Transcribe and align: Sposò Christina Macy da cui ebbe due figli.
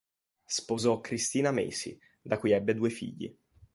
Sposò 0.47 0.99
Christina 0.99 1.51
Macy 1.51 1.95
da 2.23 2.39
cui 2.39 2.49
ebbe 2.53 2.73
due 2.73 2.89
figli. 2.89 3.31